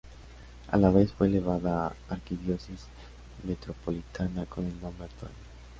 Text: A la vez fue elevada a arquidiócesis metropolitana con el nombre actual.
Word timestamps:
A 0.71 0.77
la 0.77 0.89
vez 0.89 1.13
fue 1.13 1.27
elevada 1.27 1.85
a 1.85 1.93
arquidiócesis 2.11 2.87
metropolitana 3.43 4.47
con 4.47 4.65
el 4.65 4.81
nombre 4.81 5.05
actual. 5.05 5.31